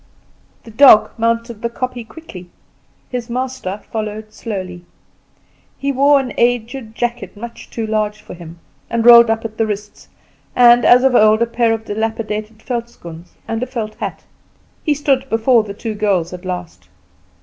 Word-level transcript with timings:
The 0.63 0.71
dog 0.71 1.11
mounted 1.15 1.61
the 1.61 1.69
kopje 1.69 2.07
quickly, 2.07 2.49
his 3.11 3.29
master 3.29 3.81
followed 3.91 4.33
slowly. 4.33 4.83
He 5.77 5.91
wore 5.91 6.19
an 6.19 6.33
aged 6.39 6.95
jacket 6.95 7.37
much 7.37 7.69
too 7.69 7.85
large 7.85 8.19
for 8.19 8.33
him, 8.33 8.57
and 8.89 9.05
rolled 9.05 9.29
up 9.29 9.45
at 9.45 9.57
the 9.57 9.67
wrists, 9.67 10.09
and, 10.55 10.85
as 10.85 11.03
of 11.03 11.13
old, 11.13 11.43
a 11.43 11.45
pair 11.45 11.71
of 11.71 11.85
dilapidated 11.85 12.63
velschoens 12.63 13.33
and 13.47 13.61
a 13.61 13.67
felt 13.67 13.93
hat. 13.93 14.23
He 14.83 14.95
stood 14.95 15.29
before 15.29 15.61
the 15.61 15.75
two 15.75 15.93
girls 15.93 16.33
at 16.33 16.45
last. 16.45 16.87